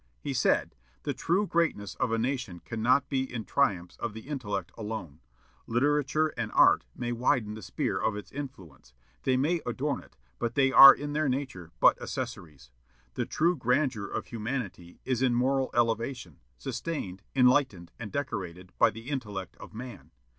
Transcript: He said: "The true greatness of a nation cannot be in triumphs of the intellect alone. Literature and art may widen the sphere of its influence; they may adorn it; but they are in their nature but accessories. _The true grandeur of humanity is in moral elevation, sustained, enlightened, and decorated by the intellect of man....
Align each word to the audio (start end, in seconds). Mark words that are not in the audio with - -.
He 0.19 0.33
said: 0.33 0.73
"The 1.03 1.13
true 1.13 1.45
greatness 1.45 1.93
of 1.93 2.11
a 2.11 2.17
nation 2.17 2.59
cannot 2.65 3.07
be 3.07 3.31
in 3.31 3.45
triumphs 3.45 3.97
of 3.97 4.15
the 4.15 4.21
intellect 4.27 4.71
alone. 4.75 5.19
Literature 5.67 6.29
and 6.35 6.51
art 6.53 6.85
may 6.95 7.11
widen 7.11 7.53
the 7.53 7.61
sphere 7.61 7.99
of 8.01 8.15
its 8.15 8.31
influence; 8.31 8.95
they 9.25 9.37
may 9.37 9.61
adorn 9.63 10.01
it; 10.01 10.17
but 10.39 10.55
they 10.55 10.71
are 10.71 10.91
in 10.91 11.13
their 11.13 11.29
nature 11.29 11.69
but 11.79 12.01
accessories. 12.01 12.71
_The 13.13 13.29
true 13.29 13.55
grandeur 13.55 14.07
of 14.07 14.25
humanity 14.25 14.99
is 15.05 15.21
in 15.21 15.35
moral 15.35 15.69
elevation, 15.75 16.39
sustained, 16.57 17.21
enlightened, 17.35 17.91
and 17.99 18.11
decorated 18.11 18.73
by 18.79 18.89
the 18.89 19.07
intellect 19.07 19.55
of 19.57 19.71
man.... 19.75 20.09